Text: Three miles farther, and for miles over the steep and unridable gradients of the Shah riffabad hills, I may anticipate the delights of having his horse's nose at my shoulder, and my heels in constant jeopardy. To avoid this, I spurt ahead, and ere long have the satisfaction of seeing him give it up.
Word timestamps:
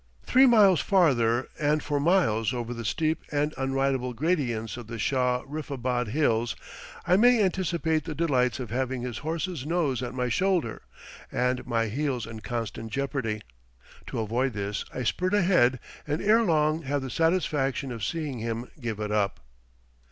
Three 0.23 0.47
miles 0.47 0.79
farther, 0.81 1.47
and 1.59 1.83
for 1.83 1.99
miles 1.99 2.55
over 2.55 2.73
the 2.73 2.83
steep 2.83 3.21
and 3.31 3.53
unridable 3.55 4.13
gradients 4.13 4.75
of 4.75 4.87
the 4.87 4.97
Shah 4.97 5.43
riffabad 5.45 6.07
hills, 6.07 6.55
I 7.05 7.17
may 7.17 7.39
anticipate 7.43 8.05
the 8.05 8.15
delights 8.15 8.59
of 8.59 8.71
having 8.71 9.03
his 9.03 9.19
horse's 9.19 9.63
nose 9.63 10.01
at 10.01 10.15
my 10.15 10.27
shoulder, 10.27 10.81
and 11.31 11.67
my 11.67 11.85
heels 11.85 12.25
in 12.25 12.39
constant 12.39 12.91
jeopardy. 12.91 13.41
To 14.07 14.17
avoid 14.19 14.53
this, 14.53 14.83
I 14.91 15.03
spurt 15.03 15.35
ahead, 15.35 15.79
and 16.07 16.19
ere 16.19 16.41
long 16.41 16.81
have 16.81 17.03
the 17.03 17.11
satisfaction 17.11 17.91
of 17.91 18.03
seeing 18.03 18.39
him 18.39 18.71
give 18.79 18.99
it 18.99 19.11
up. 19.11 19.39